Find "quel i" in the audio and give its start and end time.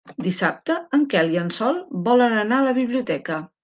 1.13-1.39